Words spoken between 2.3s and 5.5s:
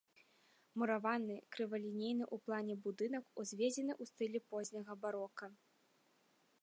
плане будынак узведзены ў стылі позняга барока.